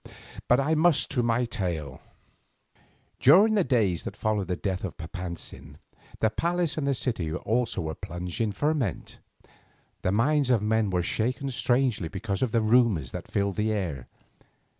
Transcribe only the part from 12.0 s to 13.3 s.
because of the rumours that